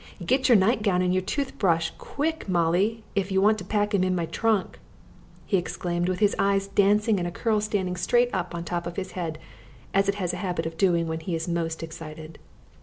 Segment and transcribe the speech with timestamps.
[0.25, 3.93] "Git your night gown and your tooth bresh quick, Molly, if you want to pack
[3.93, 4.79] 'em in my trunk!"
[5.45, 8.87] he exclaimed with his eyes dancing and a curl standing straight up on the top
[8.87, 9.37] of his head,
[9.93, 12.39] as it has a habit of doing when he is most excited.